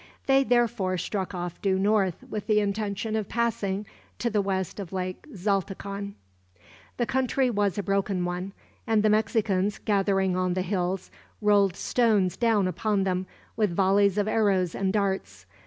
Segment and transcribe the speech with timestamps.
[0.25, 3.85] They therefore struck off due north, with the intention of passing
[4.17, 6.15] to the west of Lake Xaltocan.
[6.97, 8.53] The country was a broken one;
[8.87, 14.27] and the Mexicans, gathering on the hills, rolled stones down upon them, with volleys of
[14.27, 15.45] arrows and darts.